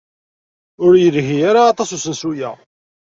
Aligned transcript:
Ur 0.85 0.93
yelhi 1.01 1.37
ara 1.49 1.61
aṭas 1.71 1.89
usensu-a. 1.95 2.49